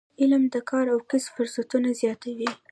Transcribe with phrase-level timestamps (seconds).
[0.21, 2.49] علم د کار او کسب فرصتونه زیاتوي.